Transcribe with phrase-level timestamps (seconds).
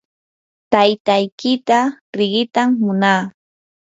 [0.71, 1.77] taytaykita
[2.17, 3.21] riqitam munaa.